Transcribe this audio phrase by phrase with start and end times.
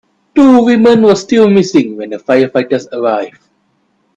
[0.33, 3.39] Two women were still missing when the firefighters arrived.